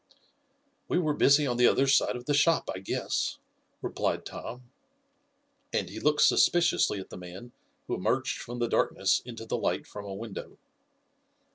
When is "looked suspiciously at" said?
5.99-7.11